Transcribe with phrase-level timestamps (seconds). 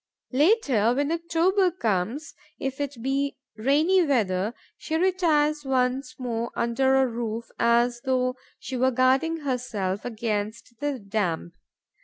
[0.33, 7.05] Later, when October comes, if it be rainy weather, she retires once more under a
[7.05, 11.53] roof, as though she were guarding herself against the damp.